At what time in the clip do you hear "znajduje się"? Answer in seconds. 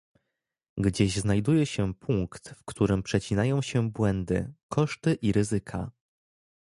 1.17-1.93